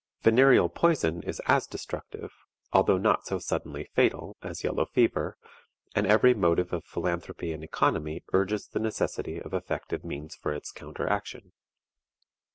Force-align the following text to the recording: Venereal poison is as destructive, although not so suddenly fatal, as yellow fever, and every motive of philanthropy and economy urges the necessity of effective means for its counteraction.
Venereal 0.23 0.67
poison 0.67 1.21
is 1.21 1.39
as 1.45 1.67
destructive, 1.67 2.31
although 2.73 2.97
not 2.97 3.27
so 3.27 3.37
suddenly 3.37 3.85
fatal, 3.93 4.35
as 4.41 4.63
yellow 4.63 4.83
fever, 4.87 5.37
and 5.93 6.07
every 6.07 6.33
motive 6.33 6.73
of 6.73 6.83
philanthropy 6.83 7.53
and 7.53 7.63
economy 7.63 8.23
urges 8.33 8.65
the 8.67 8.79
necessity 8.79 9.39
of 9.39 9.53
effective 9.53 10.03
means 10.03 10.33
for 10.35 10.53
its 10.53 10.71
counteraction. 10.71 11.51